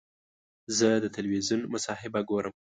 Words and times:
زه 0.77 0.87
د 1.03 1.05
تلویزیون 1.17 1.61
مصاحبه 1.73 2.21
ګورم. 2.29 2.53